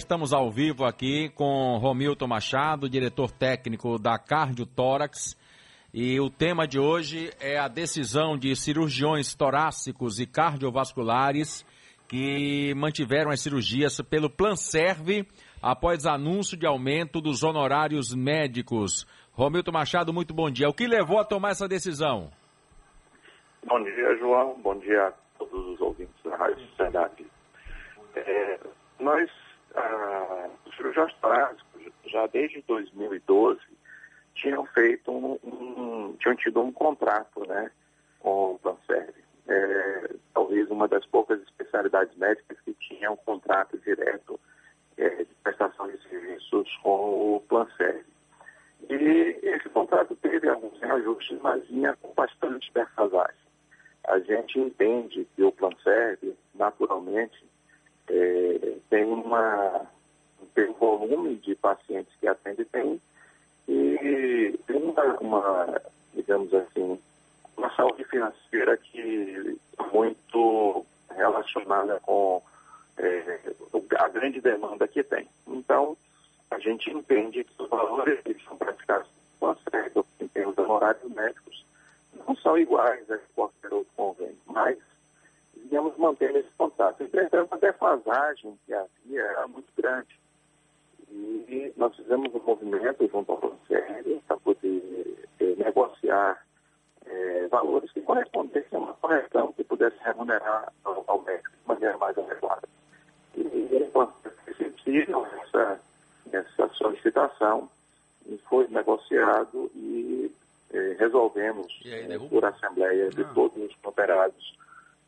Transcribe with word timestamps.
Estamos 0.00 0.32
ao 0.32 0.50
vivo 0.50 0.86
aqui 0.86 1.28
com 1.28 1.76
Romilton 1.76 2.26
Machado, 2.26 2.88
diretor 2.88 3.30
técnico 3.30 3.98
da 3.98 4.18
Cardiotórax. 4.18 5.36
E 5.92 6.18
o 6.18 6.30
tema 6.30 6.66
de 6.66 6.78
hoje 6.78 7.30
é 7.38 7.58
a 7.58 7.68
decisão 7.68 8.34
de 8.38 8.56
cirurgiões 8.56 9.34
torácicos 9.34 10.18
e 10.18 10.26
cardiovasculares 10.26 11.66
que 12.08 12.72
mantiveram 12.74 13.30
as 13.30 13.42
cirurgias 13.42 14.00
pelo 14.00 14.30
Plan 14.30 14.56
Serve 14.56 15.28
após 15.60 16.06
anúncio 16.06 16.56
de 16.56 16.66
aumento 16.66 17.20
dos 17.20 17.42
honorários 17.42 18.14
médicos. 18.14 19.06
Romilton 19.32 19.70
Machado, 19.70 20.14
muito 20.14 20.32
bom 20.32 20.50
dia. 20.50 20.70
O 20.70 20.74
que 20.74 20.86
levou 20.86 21.18
a 21.20 21.24
tomar 21.26 21.50
essa 21.50 21.68
decisão? 21.68 22.30
Bom 23.66 23.84
dia, 23.84 24.16
João. 24.16 24.58
Bom 24.62 24.78
dia 24.78 25.08
a 25.08 25.12
todos 25.38 25.74
os 25.74 25.80
ouvintes 25.82 26.16
da 26.24 26.34
Rádio 26.36 26.66
Sociedade. 26.68 27.26
É, 28.16 28.58
nós 28.98 29.30
ah, 29.74 30.48
os 30.66 30.76
cirurgiões 30.76 31.12
plásticos, 31.14 31.92
já 32.06 32.26
desde 32.26 32.62
2012, 32.62 33.60
tinham 34.34 34.64
feito 34.66 35.10
um, 35.10 35.38
um 35.42 36.16
tinham 36.18 36.36
tido 36.36 36.60
um 36.60 36.72
contrato 36.72 37.46
né, 37.46 37.70
com 38.20 38.52
o 38.52 38.58
Planserve. 38.58 39.20
É, 39.48 40.14
talvez 40.32 40.70
uma 40.70 40.86
das 40.86 41.04
poucas 41.06 41.40
especialidades 41.42 42.16
médicas 42.16 42.58
que 42.60 42.72
tinham 42.74 43.14
um 43.14 43.16
contrato 43.16 43.76
direto 43.78 44.38
é, 44.96 45.08
de 45.08 45.34
prestação 45.42 45.88
de 45.88 46.00
serviços 46.08 46.76
com 46.82 47.36
o 47.36 47.40
Planserve. 47.48 48.04
E 48.88 49.38
esse 49.42 49.68
contrato 49.70 50.16
teve 50.16 50.48
alguns 50.48 50.78
reajustes, 50.80 51.38
mas 51.42 51.66
vinha 51.68 51.96
com 52.00 52.12
bastante 52.14 52.72
defasagem. 52.72 53.40
A 54.04 54.18
gente 54.20 54.58
entende 54.58 55.26
que 55.36 55.42
o 55.42 55.52
Planserve, 55.52 56.34
naturalmente, 56.54 57.44
uma, 59.30 59.86
um 60.58 60.72
volume 60.72 61.36
de 61.36 61.54
pacientes 61.54 62.12
que 62.18 62.26
atende 62.26 62.64
tem 62.64 63.00
e 63.68 64.58
tem 64.66 64.76
uma, 64.82 65.04
uma, 65.20 65.80
digamos 66.12 66.52
assim, 66.52 66.98
uma 67.56 67.72
saúde 67.76 68.04
financeira 68.04 68.76
que 68.76 69.56
é 69.78 69.82
muito 69.94 70.84
relacionada 71.14 72.00
com 72.00 72.42
é, 72.98 73.40
a 73.98 74.08
grande 74.08 74.40
demanda 74.40 74.88
que 74.88 75.04
tem. 75.04 75.28
Então, 75.46 75.96
a 76.50 76.58
gente 76.58 76.90
entende 76.90 77.44
que 77.44 77.62
os 77.62 77.68
valores 77.68 78.20
que 78.22 78.36
são 78.44 78.56
praticados 78.56 79.08
com 79.38 79.54
certo 79.70 80.04
em 80.20 80.26
termos 80.26 80.56
de 80.56 80.62
honorários 80.62 81.10
médicos 81.12 81.64
não 82.26 82.34
são 82.36 82.58
iguais 82.58 83.08
a 83.10 83.18
qualquer 83.34 83.72
outro 83.72 83.92
convênio, 83.96 84.36
mas 84.46 84.76
viemos 85.70 85.96
mantendo 85.96 86.38
esse 86.38 86.50
contato. 86.58 87.02
Entretanto, 87.02 87.54
a 87.54 87.58
defasagem 87.58 88.58
que 88.66 88.74
havia 88.74 89.22
era 89.22 89.46
muito 89.46 89.68
grande. 89.76 90.20
E 91.10 91.72
nós 91.76 91.94
fizemos 91.96 92.34
um 92.34 92.40
movimento 92.44 93.08
junto 93.08 93.32
ao 93.32 93.38
Conselho 93.38 94.22
para 94.26 94.36
poder 94.36 95.28
eh, 95.40 95.54
negociar 95.56 96.44
eh, 97.06 97.48
valores 97.50 97.90
que 97.92 98.00
correspondessem 98.02 98.78
a 98.78 98.78
uma 98.78 98.94
correção 98.94 99.52
que 99.52 99.64
pudesse 99.64 99.96
remunerar 100.04 100.72
ao, 100.84 101.04
ao 101.06 101.22
médico 101.22 101.50
de 101.50 101.68
maneira 101.68 101.98
mais 101.98 102.16
adequada. 102.18 102.68
E 103.36 103.76
enquanto 103.76 104.14
sentiram 104.56 105.26
essa, 105.26 105.80
essa 106.32 106.68
solicitação, 106.74 107.68
foi 108.48 108.68
negociado 108.68 109.70
e 109.74 110.32
eh, 110.72 110.96
resolvemos, 110.98 111.80
e 111.84 111.92
aí, 111.92 112.28
por 112.28 112.44
assembleia 112.44 113.10
de 113.10 113.22
ah. 113.22 113.30
todos 113.34 113.56
os 113.64 113.74
cooperados, 113.76 114.56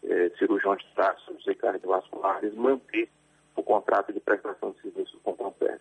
eh, 0.05 0.31
cirurgiões 0.39 0.83
plásticos 0.95 1.47
e 1.47 1.55
cardiovasculares 1.55 2.55
manter 2.55 3.09
o 3.57 3.63
contrato 3.63 4.13
de 4.13 4.21
prestação 4.21 4.73
de 4.73 4.81
serviços 4.81 5.19
com 5.23 5.33
o 5.33 5.37
Conserve. 5.37 5.81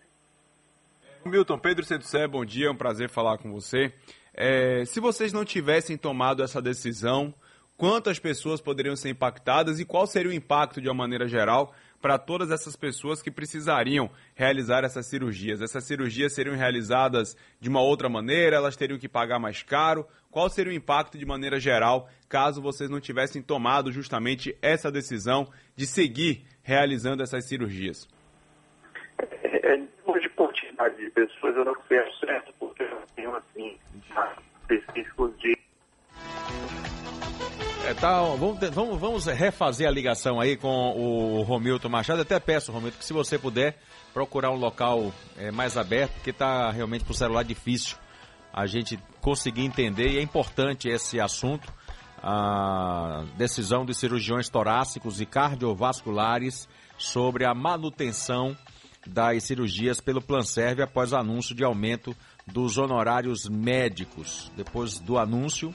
Milton, 1.24 1.58
Pedro 1.58 1.84
Seduzé, 1.84 2.26
bom 2.26 2.44
dia, 2.44 2.66
é 2.66 2.70
um 2.70 2.76
prazer 2.76 3.08
falar 3.08 3.38
com 3.38 3.52
você. 3.52 3.92
É, 4.34 4.84
se 4.84 4.98
vocês 4.98 5.32
não 5.32 5.44
tivessem 5.44 5.96
tomado 5.96 6.42
essa 6.42 6.60
decisão, 6.60 7.32
quantas 7.76 8.18
pessoas 8.18 8.60
poderiam 8.60 8.96
ser 8.96 9.10
impactadas 9.10 9.80
e 9.80 9.84
qual 9.84 10.06
seria 10.06 10.30
o 10.30 10.34
impacto 10.34 10.80
de 10.80 10.88
uma 10.88 10.94
maneira 10.94 11.26
geral 11.26 11.74
para 12.00 12.18
todas 12.18 12.50
essas 12.50 12.74
pessoas 12.74 13.22
que 13.22 13.30
precisariam 13.30 14.10
realizar 14.34 14.84
essas 14.84 15.06
cirurgias? 15.06 15.60
Essas 15.60 15.84
cirurgias 15.84 16.34
seriam 16.34 16.56
realizadas 16.56 17.36
de 17.60 17.68
uma 17.68 17.80
outra 17.80 18.08
maneira? 18.08 18.56
Elas 18.56 18.76
teriam 18.76 18.98
que 18.98 19.08
pagar 19.08 19.38
mais 19.38 19.62
caro? 19.62 20.06
Qual 20.30 20.48
seria 20.48 20.72
o 20.72 20.76
impacto 20.76 21.18
de 21.18 21.26
maneira 21.26 21.60
geral 21.60 22.08
caso 22.28 22.62
vocês 22.62 22.88
não 22.88 23.00
tivessem 23.00 23.42
tomado 23.42 23.92
justamente 23.92 24.56
essa 24.62 24.90
decisão 24.90 25.46
de 25.76 25.86
seguir 25.86 26.44
realizando 26.62 27.22
essas 27.22 27.44
cirurgias? 27.46 28.08
É, 29.18 29.76
de 29.76 30.28
quantidade 30.30 30.96
de 30.96 31.10
pessoas 31.10 31.56
eu 31.56 31.64
não 31.64 31.74
sei 31.88 32.00
certo, 32.20 32.52
porque 32.58 32.82
eu 32.82 33.02
tenho 33.14 33.34
assim, 33.34 33.78
específicos 34.62 35.36
de 35.38 35.61
é, 37.92 37.94
tá, 37.94 38.22
vamos, 38.22 38.58
vamos, 38.70 38.98
vamos 38.98 39.26
refazer 39.26 39.86
a 39.86 39.90
ligação 39.90 40.40
aí 40.40 40.56
com 40.56 40.68
o 40.68 41.42
Romilton 41.42 41.90
Machado. 41.90 42.22
Até 42.22 42.40
peço, 42.40 42.72
Romilton, 42.72 42.96
que 42.98 43.04
se 43.04 43.12
você 43.12 43.38
puder 43.38 43.78
procurar 44.14 44.50
um 44.50 44.56
local 44.56 45.12
é, 45.36 45.50
mais 45.50 45.76
aberto, 45.76 46.12
porque 46.14 46.30
está 46.30 46.70
realmente 46.70 47.04
para 47.04 47.12
o 47.12 47.14
celular 47.14 47.44
difícil 47.44 47.96
a 48.50 48.66
gente 48.66 48.98
conseguir 49.20 49.62
entender 49.62 50.08
e 50.08 50.18
é 50.18 50.22
importante 50.22 50.88
esse 50.88 51.20
assunto. 51.20 51.70
A 52.22 53.24
decisão 53.36 53.84
de 53.84 53.92
cirurgiões 53.94 54.48
torácicos 54.48 55.20
e 55.20 55.26
cardiovasculares 55.26 56.68
sobre 56.96 57.44
a 57.44 57.52
manutenção 57.52 58.56
das 59.06 59.42
cirurgias 59.44 60.00
pelo 60.00 60.22
Planserve 60.22 60.82
após 60.82 61.12
anúncio 61.12 61.54
de 61.54 61.64
aumento 61.64 62.16
dos 62.46 62.78
honorários 62.78 63.48
médicos. 63.48 64.50
Depois 64.56 64.98
do 65.00 65.18
anúncio, 65.18 65.74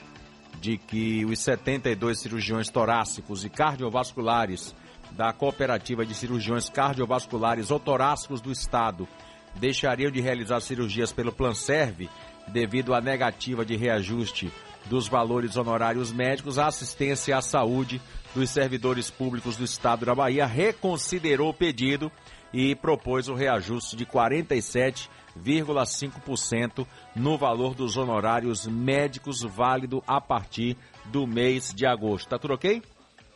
de 0.60 0.76
que 0.76 1.24
os 1.24 1.38
72 1.40 2.20
cirurgiões 2.20 2.68
torácicos 2.68 3.44
e 3.44 3.48
cardiovasculares 3.48 4.74
da 5.12 5.32
Cooperativa 5.32 6.04
de 6.04 6.14
Cirurgiões 6.14 6.68
Cardiovasculares 6.68 7.70
ou 7.70 7.80
Torácicos 7.80 8.40
do 8.40 8.52
Estado 8.52 9.08
deixariam 9.54 10.10
de 10.10 10.20
realizar 10.20 10.60
cirurgias 10.60 11.12
pelo 11.12 11.32
Planserve 11.32 12.08
devido 12.48 12.94
à 12.94 13.00
negativa 13.00 13.64
de 13.64 13.76
reajuste 13.76 14.52
dos 14.86 15.06
valores 15.06 15.56
honorários 15.56 16.12
médicos, 16.12 16.58
a 16.58 16.66
assistência 16.66 17.36
à 17.36 17.42
saúde 17.42 18.00
dos 18.34 18.50
servidores 18.50 19.10
públicos 19.10 19.56
do 19.56 19.64
Estado 19.64 20.06
da 20.06 20.14
Bahia 20.14 20.46
reconsiderou 20.46 21.50
o 21.50 21.54
pedido 21.54 22.10
e 22.52 22.74
propôs 22.74 23.28
o 23.28 23.34
reajuste 23.34 23.96
de 23.96 24.06
47 24.06 25.10
0,5% 25.44 26.86
no 27.14 27.36
valor 27.36 27.74
dos 27.74 27.96
honorários 27.96 28.66
médicos 28.66 29.42
válido 29.42 30.02
a 30.06 30.20
partir 30.20 30.76
do 31.06 31.26
mês 31.26 31.72
de 31.74 31.86
agosto. 31.86 32.28
Tá 32.28 32.38
tudo 32.38 32.54
ok? 32.54 32.82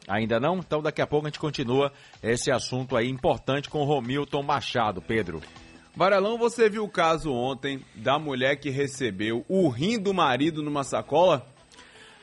Ainda 0.08 0.40
não? 0.40 0.58
Então 0.58 0.82
daqui 0.82 1.00
a 1.00 1.06
pouco 1.06 1.26
a 1.26 1.30
gente 1.30 1.38
continua 1.38 1.92
esse 2.22 2.50
assunto 2.50 2.96
aí 2.96 3.08
importante 3.08 3.68
com 3.68 3.84
Romilton 3.84 4.42
Machado, 4.42 5.00
Pedro. 5.00 5.40
Varelão, 5.94 6.38
você 6.38 6.70
viu 6.70 6.84
o 6.84 6.88
caso 6.88 7.30
ontem 7.30 7.84
da 7.94 8.18
mulher 8.18 8.56
que 8.56 8.70
recebeu 8.70 9.44
o 9.48 9.68
rim 9.68 9.98
do 9.98 10.14
marido 10.14 10.62
numa 10.62 10.84
sacola? 10.84 11.46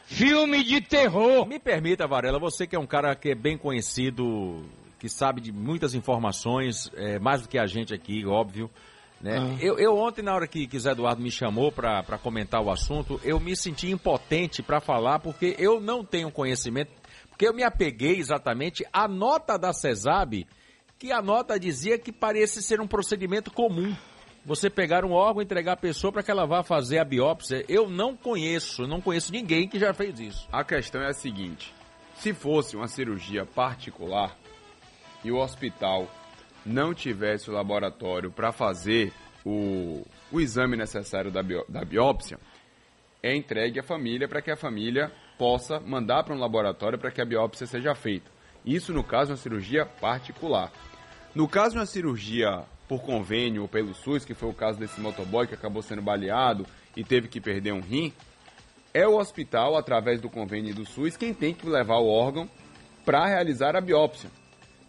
Filme 0.05 0.63
de 0.63 0.81
terror! 0.81 1.45
Me 1.45 1.59
permita, 1.59 2.07
Varela, 2.07 2.39
você 2.39 2.65
que 2.65 2.75
é 2.75 2.79
um 2.79 2.87
cara 2.87 3.15
que 3.15 3.29
é 3.29 3.35
bem 3.35 3.55
conhecido, 3.59 4.65
que 4.97 5.07
sabe 5.07 5.39
de 5.39 5.51
muitas 5.51 5.93
informações, 5.93 6.91
é, 6.95 7.19
mais 7.19 7.43
do 7.43 7.47
que 7.47 7.59
a 7.59 7.67
gente 7.67 7.93
aqui, 7.93 8.25
óbvio. 8.25 8.71
Né? 9.21 9.37
Ah. 9.37 9.57
Eu, 9.61 9.77
eu, 9.77 9.97
ontem, 9.97 10.21
na 10.21 10.33
hora 10.33 10.47
que, 10.47 10.65
que 10.65 10.79
Zé 10.79 10.91
Eduardo 10.91 11.21
me 11.21 11.31
chamou 11.31 11.71
para 11.71 12.17
comentar 12.21 12.61
o 12.61 12.71
assunto, 12.71 13.19
eu 13.23 13.39
me 13.39 13.55
senti 13.55 13.91
impotente 13.91 14.63
para 14.63 14.79
falar, 14.79 15.19
porque 15.19 15.55
eu 15.59 15.79
não 15.79 16.03
tenho 16.03 16.31
conhecimento, 16.31 16.91
porque 17.29 17.47
eu 17.47 17.53
me 17.53 17.63
apeguei 17.63 18.17
exatamente 18.17 18.85
à 18.93 19.07
nota 19.07 19.57
da 19.57 19.73
CESAB, 19.73 20.47
que 20.97 21.11
a 21.11 21.21
nota 21.21 21.59
dizia 21.59 21.97
que 21.97 22.11
parece 22.11 22.61
ser 22.61 22.81
um 22.81 22.87
procedimento 22.87 23.51
comum. 23.51 23.95
Você 24.45 24.69
pegar 24.69 25.05
um 25.05 25.11
órgão 25.11 25.41
e 25.41 25.45
entregar 25.45 25.73
a 25.73 25.77
pessoa 25.77 26.11
para 26.11 26.23
que 26.23 26.31
ela 26.31 26.45
vá 26.45 26.63
fazer 26.63 26.97
a 26.97 27.05
biópsia. 27.05 27.63
Eu 27.67 27.89
não 27.89 28.15
conheço, 28.15 28.87
não 28.87 29.01
conheço 29.01 29.31
ninguém 29.31 29.67
que 29.67 29.77
já 29.77 29.93
fez 29.93 30.19
isso. 30.19 30.47
A 30.51 30.63
questão 30.63 31.01
é 31.01 31.09
a 31.09 31.13
seguinte: 31.13 31.73
se 32.15 32.33
fosse 32.33 32.75
uma 32.75 32.87
cirurgia 32.87 33.45
particular 33.45 34.35
e 35.23 35.31
o 35.31 35.37
hospital 35.37 36.07
não 36.65 36.93
tivesse 36.93 37.49
o 37.49 37.53
laboratório 37.53 38.31
para 38.31 38.51
fazer 38.51 39.13
o, 39.45 40.05
o 40.31 40.39
exame 40.39 40.75
necessário 40.75 41.31
da, 41.31 41.41
bió, 41.41 41.63
da 41.67 41.83
biópsia, 41.83 42.39
é 43.21 43.35
entregue 43.35 43.79
à 43.79 43.83
família 43.83 44.27
para 44.27 44.41
que 44.41 44.51
a 44.51 44.55
família 44.55 45.11
possa 45.37 45.79
mandar 45.79 46.23
para 46.23 46.33
um 46.33 46.39
laboratório 46.39 46.97
para 46.97 47.11
que 47.11 47.21
a 47.21 47.25
biópsia 47.25 47.67
seja 47.67 47.95
feita. 47.95 48.29
Isso 48.65 48.93
no 48.93 49.03
caso 49.03 49.27
de 49.27 49.31
uma 49.31 49.37
cirurgia 49.37 49.85
particular. 49.85 50.71
No 51.33 51.47
caso 51.47 51.71
de 51.71 51.79
uma 51.79 51.85
cirurgia 51.85 52.63
por 52.87 53.01
convênio 53.01 53.61
ou 53.63 53.67
pelo 53.67 53.93
SUS, 53.93 54.25
que 54.25 54.33
foi 54.33 54.49
o 54.49 54.53
caso 54.53 54.79
desse 54.79 54.99
motoboy 54.99 55.47
que 55.47 55.53
acabou 55.53 55.81
sendo 55.81 56.01
baleado 56.01 56.65
e 56.95 57.03
teve 57.03 57.27
que 57.27 57.39
perder 57.39 57.71
um 57.71 57.81
rim, 57.81 58.13
é 58.93 59.07
o 59.07 59.17
hospital, 59.17 59.77
através 59.77 60.19
do 60.19 60.29
convênio 60.29 60.73
do 60.73 60.85
SUS, 60.85 61.15
quem 61.15 61.33
tem 61.33 61.53
que 61.53 61.67
levar 61.67 61.97
o 61.97 62.07
órgão 62.07 62.49
para 63.05 63.25
realizar 63.25 63.75
a 63.75 63.81
biópsia. 63.81 64.29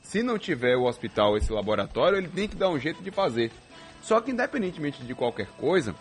Se 0.03 0.23
não 0.23 0.39
tiver 0.39 0.77
o 0.77 0.85
hospital 0.85 1.37
esse 1.37 1.53
laboratório, 1.53 2.19
ele 2.19 2.29
tem 2.29 2.49
que 2.49 2.57
dar 2.57 2.71
um 2.71 2.79
jeito 2.79 3.03
de 3.03 3.11
fazer. 3.11 3.51
Só 4.03 4.21
que 4.21 4.31
independentemente 4.31 5.03
de 5.03 5.15
qualquer 5.15 5.47
coisa, 5.59 5.95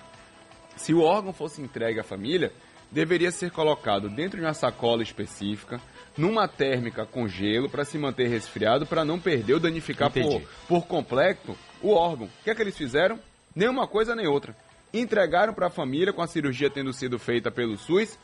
se 0.76 0.94
o 0.94 1.02
órgão 1.02 1.34
fosse 1.34 1.62
entregue 1.62 2.00
à 2.00 2.04
família, 2.04 2.52
deveria 2.92 3.32
ser 3.32 3.52
colocado 3.52 4.10
dentro 4.10 4.40
de 4.40 4.46
uma 4.46 4.54
sacola 4.54 5.04
específica, 5.04 5.80
numa 6.18 6.48
térmica 6.48 7.06
com 7.06 7.28
gelo, 7.28 7.70
para 7.70 7.86
se 7.86 7.98
manter 7.98 8.28
resfriado, 8.28 8.86
para 8.86 9.06
não 9.06 9.20
perder 9.20 9.54
ou 9.54 9.60
danificar 9.60 10.12
por, 10.12 10.42
por 10.68 10.88
completo 10.88 11.56
o 11.82 11.92
órgão. 11.92 12.28
O 12.28 12.44
que 12.44 12.50
é 12.50 12.56
que 12.56 12.62
eles 12.62 12.78
fizeram? 12.78 13.20
Nem 13.56 13.70
uma 13.70 13.88
coisa 13.88 14.16
nem 14.16 14.28
outra. 14.28 14.56
Entregaram 14.94 15.54
para 15.54 15.68
a 15.68 15.72
família, 15.72 16.12
com 16.12 16.22
a 16.22 16.28
cirurgia 16.28 16.70
tendo 16.70 16.92
sido 16.92 17.20
feita 17.20 17.52
pelo 17.52 17.78
SUS, 17.78 18.18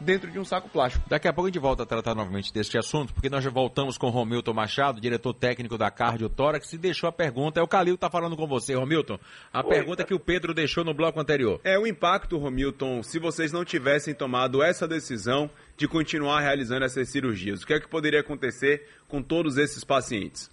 dentro 0.00 0.30
de 0.30 0.38
um 0.38 0.44
saco 0.44 0.68
plástico. 0.68 1.08
Daqui 1.08 1.28
a 1.28 1.32
pouco 1.32 1.46
a 1.46 1.50
gente 1.50 1.58
volta 1.58 1.82
a 1.82 1.86
tratar 1.86 2.14
novamente 2.14 2.52
deste 2.52 2.78
assunto, 2.78 3.12
porque 3.12 3.28
nós 3.28 3.44
já 3.44 3.50
voltamos 3.50 3.98
com 3.98 4.08
Romilton 4.08 4.52
Machado, 4.52 5.00
diretor 5.00 5.34
técnico 5.34 5.76
da 5.76 5.90
Cardio 5.90 6.28
Tórax, 6.28 6.72
e 6.72 6.78
deixou 6.78 7.08
a 7.08 7.12
pergunta. 7.12 7.60
É 7.60 7.62
o 7.62 7.68
Calil 7.68 7.94
que 7.94 7.98
está 7.98 8.10
falando 8.10 8.36
com 8.36 8.46
você, 8.46 8.74
Romilton. 8.74 9.18
A 9.52 9.60
Oi, 9.60 9.68
pergunta 9.68 10.04
que 10.04 10.14
o 10.14 10.20
Pedro 10.20 10.54
deixou 10.54 10.84
no 10.84 10.94
bloco 10.94 11.20
anterior. 11.20 11.60
É 11.62 11.78
o 11.78 11.86
impacto, 11.86 12.38
Romilton, 12.38 13.02
se 13.02 13.18
vocês 13.18 13.52
não 13.52 13.64
tivessem 13.64 14.14
tomado 14.14 14.62
essa 14.62 14.88
decisão 14.88 15.50
de 15.76 15.86
continuar 15.86 16.40
realizando 16.40 16.84
essas 16.84 17.08
cirurgias. 17.10 17.62
O 17.62 17.66
que 17.66 17.74
é 17.74 17.80
que 17.80 17.88
poderia 17.88 18.20
acontecer 18.20 18.88
com 19.08 19.22
todos 19.22 19.56
esses 19.56 19.84
pacientes? 19.84 20.50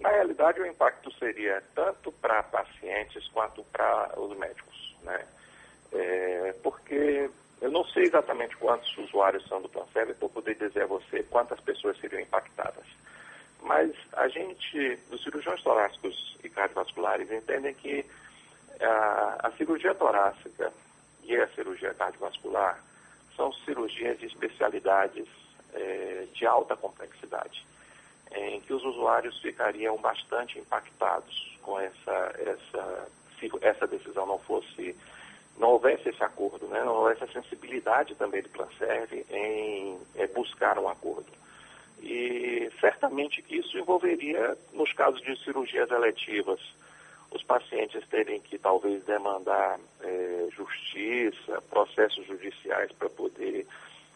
Na 0.00 0.10
realidade, 0.10 0.60
o 0.60 0.66
impacto 0.66 1.12
seria 1.18 1.62
tanto 1.74 2.12
para 2.12 2.42
pacientes 2.42 3.26
quanto 3.28 3.64
para 3.64 4.12
os 4.18 4.36
médicos, 4.38 4.96
né? 5.02 5.24
É, 5.92 6.54
porque 6.62 7.30
sei 7.96 8.04
exatamente 8.04 8.54
quantos 8.58 8.94
usuários 8.98 9.48
são 9.48 9.62
do 9.62 9.70
Planceb 9.70 10.12
para 10.12 10.28
poder 10.28 10.54
dizer 10.56 10.82
a 10.82 10.86
você 10.86 11.22
quantas 11.30 11.58
pessoas 11.60 11.98
seriam 11.98 12.20
impactadas. 12.20 12.84
Mas 13.62 13.90
a 14.12 14.28
gente, 14.28 14.98
os 15.10 15.22
cirurgiões 15.22 15.62
torácicos 15.62 16.36
e 16.44 16.50
cardiovasculares, 16.50 17.32
entendem 17.32 17.72
que 17.72 18.04
a, 18.82 19.48
a 19.48 19.50
cirurgia 19.52 19.94
torácica 19.94 20.70
e 21.24 21.34
a 21.34 21.48
cirurgia 21.48 21.94
cardiovascular 21.94 22.78
são 23.34 23.50
cirurgias 23.64 24.18
de 24.18 24.26
especialidades 24.26 25.26
é, 25.72 26.26
de 26.34 26.44
alta 26.44 26.76
complexidade, 26.76 27.66
em 28.30 28.60
que 28.60 28.74
os 28.74 28.84
usuários 28.84 29.40
ficariam 29.40 29.96
bastante 29.96 30.58
impactados 30.58 31.58
com 31.62 31.80
essa, 31.80 32.34
essa 32.40 33.08
se 33.40 33.50
essa 33.62 33.86
decisão 33.86 34.26
não 34.26 34.38
fosse 34.40 34.94
não 35.58 35.70
houvesse 35.70 36.08
esse 36.08 36.22
acordo, 36.22 36.66
né? 36.66 36.82
não 36.84 36.94
houvesse 36.94 37.24
a 37.24 37.28
sensibilidade 37.28 38.14
também 38.14 38.42
do 38.42 38.48
Planserve 38.50 39.24
em 39.30 39.98
é, 40.14 40.26
buscar 40.26 40.78
um 40.78 40.88
acordo. 40.88 41.26
E 42.02 42.70
certamente 42.78 43.42
que 43.42 43.56
isso 43.56 43.76
envolveria, 43.78 44.56
nos 44.72 44.92
casos 44.92 45.20
de 45.22 45.36
cirurgias 45.42 45.90
eletivas, 45.90 46.60
os 47.30 47.42
pacientes 47.42 48.06
terem 48.08 48.40
que 48.40 48.58
talvez 48.58 49.02
demandar 49.04 49.80
é, 50.02 50.48
justiça, 50.50 51.60
processos 51.70 52.26
judiciais 52.26 52.92
para 52.92 53.08
poder, 53.08 53.66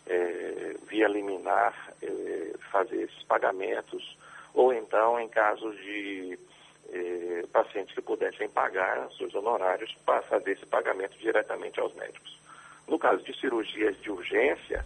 é, 0.07 0.77
via 0.89 1.09
liminar, 1.09 1.75
fazer 2.71 3.03
esses 3.03 3.23
pagamentos, 3.25 4.17
ou 4.55 4.73
então 4.73 5.19
em 5.21 5.29
casos 5.29 5.77
de 5.77 6.39
eh, 6.93 7.45
pacientes 7.53 7.95
que 7.95 8.03
pudessem 8.03 8.49
pagar 8.49 9.09
seus 9.17 9.35
honorários 9.35 9.95
para 10.05 10.23
fazer 10.23 10.53
esse 10.53 10.67
pagamento 10.67 11.17
diretamente 11.19 11.79
aos 11.79 11.95
médicos. 11.95 12.39
No 12.89 12.99
caso 12.99 13.23
de 13.23 13.39
cirurgias 13.39 13.97
de 14.01 14.11
urgência, 14.11 14.85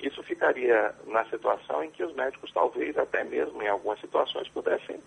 isso 0.00 0.22
ficaria 0.22 0.94
na 1.06 1.24
situação 1.26 1.84
em 1.84 1.90
que 1.90 2.02
os 2.02 2.14
médicos, 2.14 2.52
talvez 2.52 2.96
até 2.96 3.24
mesmo 3.24 3.62
em 3.62 3.68
algumas 3.68 4.00
situações, 4.00 4.48
pudessem 4.48 5.00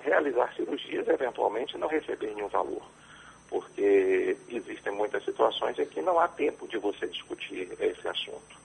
realizar 0.00 0.54
cirurgias 0.54 1.08
eventualmente 1.08 1.76
não 1.78 1.88
receber 1.88 2.32
nenhum 2.34 2.48
valor. 2.48 2.82
Porque 3.48 4.36
existem 4.48 4.92
muitas 4.92 5.24
situações 5.24 5.78
em 5.78 5.86
que 5.86 6.02
não 6.02 6.18
há 6.18 6.28
tempo 6.28 6.68
de 6.68 6.78
você 6.78 7.06
discutir 7.08 7.68
esse 7.80 8.06
assunto. 8.06 8.56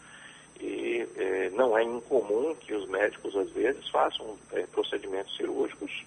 E 0.60 1.07
eh, 1.18 1.50
não 1.54 1.75
é 1.78 1.83
incomum 1.83 2.54
que 2.56 2.74
os 2.74 2.88
médicos, 2.88 3.36
às 3.36 3.50
vezes, 3.51 3.88
façam 3.89 4.38
eh, 4.54 4.68
procedimentos 4.72 5.36
cirúrgicos 5.36 6.06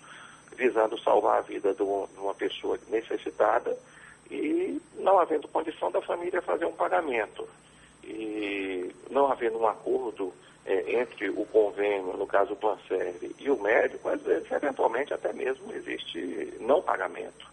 visando 0.57 0.99
salvar 1.01 1.39
a 1.39 1.43
vida 1.43 1.75
de 1.75 1.83
uma 1.83 2.35
pessoa 2.35 2.79
necessitada 2.89 3.77
e 4.31 4.81
não 4.97 5.19
havendo 5.19 5.49
condição 5.49 5.91
da 5.91 6.01
família 6.01 6.43
fazer 6.43 6.65
um 6.65 6.73
pagamento. 6.73 7.47
E 8.03 8.91
não 9.11 9.31
havendo 9.31 9.59
um 9.59 9.67
acordo 9.67 10.33
é, 10.67 11.01
entre 11.01 11.31
o 11.31 11.45
convênio, 11.47 12.17
no 12.17 12.27
caso 12.27 12.53
o 12.53 12.57
Planserve, 12.57 13.35
e 13.39 13.51
o 13.51 13.61
médico, 13.61 14.09
às 14.09 14.21
vezes, 14.23 14.51
eventualmente, 14.51 15.13
até 15.13 15.33
mesmo 15.33 15.73
existe 15.73 16.55
não 16.61 16.83
pagamento. 16.83 17.47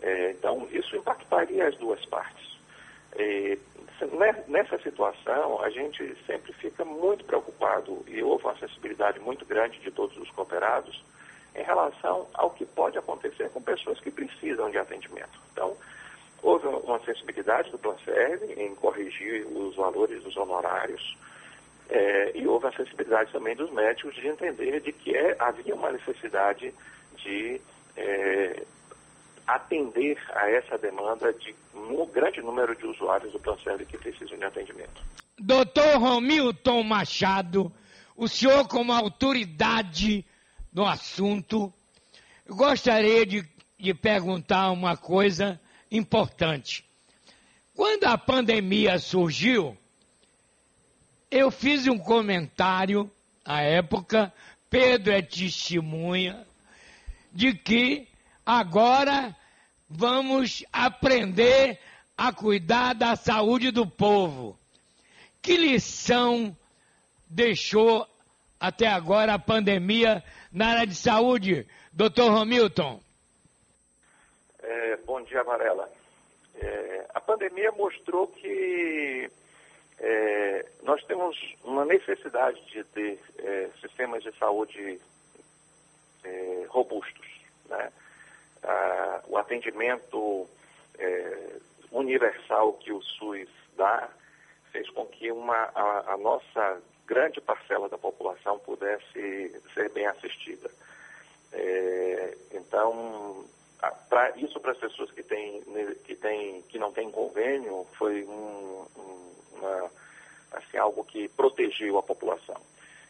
É, 0.00 0.30
então, 0.30 0.66
isso 0.70 0.96
impactaria 0.96 1.66
as 1.66 1.76
duas 1.76 2.04
partes. 2.06 2.56
É, 3.12 3.58
nessa 4.46 4.78
situação, 4.78 5.62
a 5.62 5.70
gente 5.70 6.16
sempre 6.26 6.52
fica 6.52 6.84
muito 6.84 7.24
preocupado 7.24 8.04
e 8.06 8.22
houve 8.22 8.44
uma 8.44 8.58
sensibilidade 8.58 9.18
muito 9.20 9.44
grande 9.44 9.78
de 9.80 9.90
todos 9.90 10.16
os 10.18 10.30
cooperados 10.30 11.02
em 11.56 11.62
relação 11.62 12.26
ao 12.34 12.50
que 12.50 12.66
pode 12.66 12.98
acontecer 12.98 13.48
com 13.50 13.62
pessoas 13.62 13.98
que 14.00 14.10
precisam 14.10 14.70
de 14.70 14.78
atendimento. 14.78 15.40
Então, 15.52 15.76
houve 16.42 16.66
uma 16.66 17.00
sensibilidade 17.00 17.70
do 17.70 17.78
Planserve 17.78 18.52
em 18.52 18.74
corrigir 18.74 19.46
os 19.46 19.74
valores 19.74 20.22
dos 20.22 20.36
honorários 20.36 21.16
é, 21.88 22.32
e 22.34 22.46
houve 22.46 22.66
a 22.66 22.72
sensibilidade 22.72 23.32
também 23.32 23.56
dos 23.56 23.70
médicos 23.72 24.14
de 24.14 24.26
entender 24.26 24.80
de 24.80 24.92
que 24.92 25.16
é, 25.16 25.36
havia 25.38 25.74
uma 25.74 25.90
necessidade 25.90 26.74
de 27.16 27.60
é, 27.96 28.62
atender 29.46 30.18
a 30.34 30.50
essa 30.50 30.76
demanda 30.76 31.32
de 31.32 31.54
um 31.74 32.04
grande 32.06 32.42
número 32.42 32.74
de 32.76 32.86
usuários 32.86 33.32
do 33.32 33.40
Planserve 33.40 33.86
que 33.86 33.96
precisam 33.96 34.36
de 34.36 34.44
atendimento. 34.44 35.02
Doutor 35.38 35.98
Romilton 35.98 36.82
Machado, 36.82 37.72
o 38.16 38.26
senhor 38.26 38.66
como 38.68 38.92
autoridade 38.92 40.24
no 40.76 40.84
assunto, 40.84 41.72
gostaria 42.46 43.24
de, 43.24 43.48
de 43.78 43.94
perguntar 43.94 44.70
uma 44.70 44.94
coisa 44.94 45.58
importante. 45.90 46.84
Quando 47.74 48.04
a 48.04 48.18
pandemia 48.18 48.98
surgiu, 48.98 49.74
eu 51.30 51.50
fiz 51.50 51.86
um 51.86 51.96
comentário 51.96 53.10
à 53.42 53.62
época, 53.62 54.30
Pedro 54.68 55.14
é 55.14 55.22
testemunha, 55.22 56.46
de 57.32 57.54
que 57.54 58.06
agora 58.44 59.34
vamos 59.88 60.62
aprender 60.70 61.80
a 62.18 62.30
cuidar 62.34 62.92
da 62.92 63.16
saúde 63.16 63.70
do 63.70 63.86
povo. 63.86 64.58
Que 65.40 65.56
lição 65.56 66.54
deixou 67.30 68.06
até 68.60 68.86
agora 68.86 69.34
a 69.34 69.38
pandemia 69.38 70.22
na 70.52 70.68
área 70.68 70.86
de 70.86 70.94
saúde, 70.94 71.66
doutor 71.92 72.30
Romilton? 72.30 73.00
É, 74.62 74.96
bom 74.98 75.22
dia, 75.22 75.42
Varela. 75.42 75.88
É, 76.56 77.06
a 77.14 77.20
pandemia 77.20 77.70
mostrou 77.72 78.28
que 78.28 79.30
é, 79.98 80.66
nós 80.82 81.02
temos 81.04 81.36
uma 81.64 81.84
necessidade 81.84 82.60
de 82.66 82.82
ter 82.84 83.20
é, 83.38 83.70
sistemas 83.80 84.22
de 84.22 84.32
saúde 84.38 85.00
é, 86.24 86.66
robustos. 86.68 87.26
Né? 87.68 87.92
O 89.28 89.36
atendimento 89.36 90.48
é, 90.98 91.56
universal 91.92 92.72
que 92.74 92.92
o 92.92 93.00
SUS 93.02 93.48
dá 93.76 94.08
fez 94.72 94.88
com 94.90 95.06
que 95.06 95.30
uma, 95.30 95.70
a, 95.74 96.14
a 96.14 96.16
nossa 96.16 96.82
grande 97.06 97.40
parcela 97.40 97.88
da 97.88 97.96
população 97.96 98.58
pudesse 98.58 99.60
ser 99.74 99.90
bem 99.90 100.06
assistida. 100.06 100.70
É, 101.52 102.36
então, 102.52 103.44
para 104.08 104.30
isso 104.36 104.60
para 104.60 104.72
as 104.72 104.78
pessoas 104.78 105.10
que 105.12 105.22
têm 105.22 105.62
que 106.04 106.16
que 106.68 106.78
não 106.78 106.92
têm 106.92 107.10
convênio 107.10 107.86
foi 107.96 108.24
um, 108.24 108.86
um, 108.96 109.32
uma, 109.52 109.90
assim 110.52 110.76
algo 110.76 111.04
que 111.04 111.28
protegeu 111.28 111.98
a 111.98 112.02
população. 112.02 112.60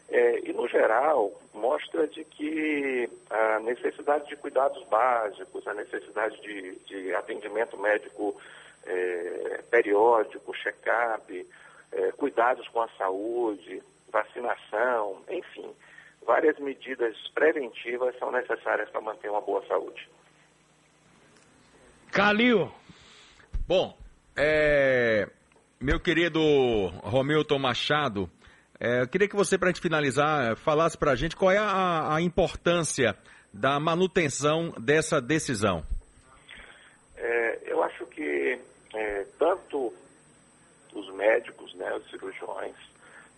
É, 0.09 0.39
e 0.47 0.53
no 0.53 0.67
geral 0.69 1.33
mostra 1.53 2.07
de 2.07 2.23
que 2.23 3.09
a 3.29 3.59
necessidade 3.59 4.27
de 4.27 4.37
cuidados 4.37 4.81
básicos, 4.87 5.67
a 5.67 5.73
necessidade 5.73 6.39
de, 6.41 6.75
de 6.85 7.13
atendimento 7.13 7.77
médico 7.77 8.39
é, 8.85 9.61
periódico, 9.69 10.55
check-up, 10.55 11.45
é, 11.91 12.11
cuidados 12.11 12.67
com 12.69 12.81
a 12.81 12.89
saúde, 12.97 13.81
vacinação, 14.11 15.21
enfim, 15.29 15.69
várias 16.25 16.57
medidas 16.59 17.15
preventivas 17.33 18.17
são 18.19 18.31
necessárias 18.31 18.89
para 18.89 19.01
manter 19.01 19.29
uma 19.29 19.41
boa 19.41 19.65
saúde. 19.67 20.07
Calil. 22.11 22.71
Bom, 23.67 23.97
é, 24.35 25.29
meu 25.79 25.99
querido 25.99 26.39
Romilton 27.03 27.59
Machado, 27.59 28.29
É, 28.79 29.01
eu 29.01 29.07
queria 29.07 29.27
que 29.27 29.35
você, 29.35 29.57
para 29.57 29.69
a 29.69 29.71
gente 29.71 29.81
finalizar, 29.81 30.55
falasse 30.55 30.95
para 30.95 31.11
a 31.11 31.15
gente 31.15 31.35
qual 31.35 31.51
é 31.51 31.57
a, 31.57 32.13
a, 32.13 32.21
importância 32.21 33.17
da 33.51 33.79
manutenção 33.79 34.71
dessa 34.79 35.19
decisão. 35.19 35.83
É, 37.15 37.71
eu 37.71 37.81
acho 37.81 38.05
que 38.05 38.59
é, 38.93 39.25
tanto 39.39 39.91
médicos, 41.17 41.73
né, 41.73 41.93
os 41.95 42.09
cirurgiões 42.09 42.75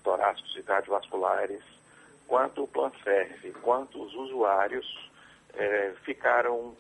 torácicos 0.04 0.56
e 0.58 0.64
cardiovasculares, 0.64 1.64
quanto 2.28 2.64
o 2.64 2.68
Planserve, 2.68 3.52
quanto 3.64 4.02
os 4.04 4.14
usuários 4.14 5.10
é, 5.54 5.94
ficaram 6.04 6.76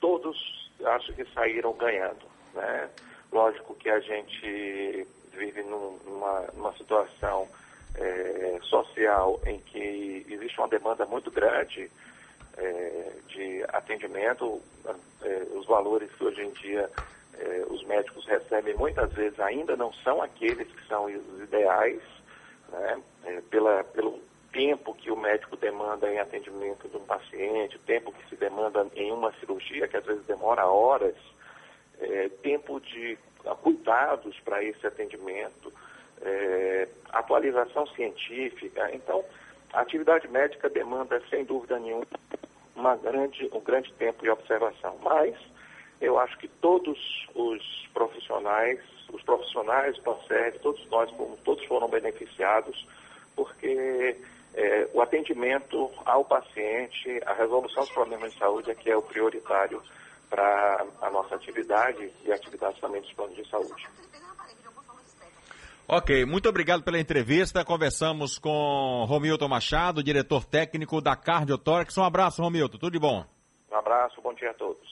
todos, 0.00 0.70
acho 0.84 1.12
que 1.12 1.24
saíram 1.32 1.72
ganhando. 1.74 2.26
Né? 2.54 2.88
Lógico 3.30 3.74
que 3.74 3.90
a 3.90 4.00
gente 4.00 5.06
vive 5.32 5.62
num, 5.62 5.98
numa, 6.04 6.40
numa 6.54 6.72
situação 6.76 7.48
é, 7.96 8.58
social 8.62 9.40
em 9.46 9.58
que 9.60 10.26
existe 10.28 10.58
uma 10.58 10.68
demanda 10.68 11.04
muito 11.06 11.30
grande 11.30 11.90
é, 12.56 13.12
de 13.28 13.64
atendimento, 13.68 14.60
é, 15.22 15.42
os 15.54 15.66
valores 15.66 16.10
que 16.12 16.24
hoje 16.24 16.42
em 16.42 16.50
dia 16.50 16.90
é, 17.38 17.64
os 17.68 17.82
médicos 17.84 18.24
recebem 18.26 18.74
muitas 18.74 19.12
vezes 19.12 19.38
ainda 19.40 19.76
não 19.76 19.92
são 19.92 20.22
aqueles 20.22 20.68
que 20.68 20.86
são 20.86 21.06
os 21.06 21.42
ideais, 21.42 22.02
né? 22.70 23.02
É, 23.24 23.40
pela, 23.50 23.84
pelo 23.84 24.20
tempo 24.52 24.94
que 24.94 25.10
o 25.10 25.16
médico 25.16 25.56
demanda 25.56 26.08
em 26.10 26.18
atendimento 26.18 26.88
de 26.88 26.96
um 26.96 27.04
paciente, 27.04 27.78
tempo 27.80 28.12
que 28.12 28.28
se 28.28 28.36
demanda 28.36 28.86
em 28.94 29.10
uma 29.10 29.32
cirurgia, 29.40 29.88
que 29.88 29.96
às 29.96 30.04
vezes 30.04 30.24
demora 30.26 30.66
horas, 30.66 31.16
é, 32.00 32.28
tempo 32.42 32.80
de 32.80 33.18
cuidados 33.62 34.38
para 34.40 34.64
esse 34.64 34.86
atendimento, 34.86 35.70
atualização 37.12 37.86
científica. 37.88 38.90
Então, 38.94 39.22
a 39.74 39.82
atividade 39.82 40.26
médica 40.28 40.70
demanda, 40.70 41.20
sem 41.28 41.44
dúvida 41.44 41.78
nenhuma, 41.78 42.06
uma 42.74 42.96
grande, 42.96 43.50
um 43.52 43.60
grande 43.60 43.92
tempo 43.94 44.22
de 44.22 44.30
observação. 44.30 44.96
Mas 45.02 45.36
eu 46.00 46.18
acho 46.18 46.36
que 46.38 46.48
todos 46.48 46.98
os 47.34 47.88
profissionais, 47.92 48.80
os 49.12 49.22
profissionais 49.22 49.96
do 49.98 50.10
ACER, 50.10 50.58
todos 50.60 50.86
nós, 50.88 51.10
todos 51.44 51.64
foram 51.66 51.88
beneficiados, 51.88 52.86
porque 53.36 54.16
é, 54.54 54.88
o 54.92 55.02
atendimento 55.02 55.90
ao 56.04 56.24
paciente, 56.24 57.20
a 57.26 57.34
resolução 57.34 57.82
dos 57.82 57.92
problemas 57.92 58.32
de 58.32 58.38
saúde 58.38 58.70
é 58.70 58.74
que 58.74 58.90
é 58.90 58.96
o 58.96 59.02
prioritário 59.02 59.82
para 60.30 60.86
a 61.02 61.10
nossa 61.10 61.34
atividade 61.34 62.10
e 62.24 62.32
a 62.32 62.34
atividade 62.34 62.80
também 62.80 63.00
dos 63.00 63.12
planos 63.12 63.36
de 63.36 63.48
saúde. 63.48 63.86
Ok, 65.86 66.24
muito 66.24 66.48
obrigado 66.48 66.82
pela 66.82 66.98
entrevista. 66.98 67.62
Conversamos 67.62 68.38
com 68.38 69.04
Romilton 69.06 69.48
Machado, 69.48 70.02
diretor 70.02 70.44
técnico 70.44 71.00
da 71.00 71.14
Cardiotórax. 71.14 71.96
Um 71.98 72.04
abraço, 72.04 72.42
Romilton. 72.42 72.78
Tudo 72.78 72.92
de 72.92 72.98
bom. 72.98 73.24
Um 73.70 73.76
abraço, 73.76 74.20
bom 74.22 74.32
dia 74.32 74.50
a 74.50 74.54
todos. 74.54 74.83